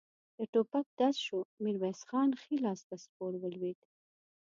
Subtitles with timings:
[0.37, 3.79] د ټوپک ډز شو، د ميرويس خان ښی لاس ته سپور ولوېد.